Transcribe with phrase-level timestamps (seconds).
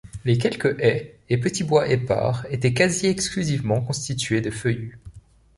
[0.25, 4.97] Les quelques haies et petits bois épars étaient quasi exclusivement constitués de feuillus.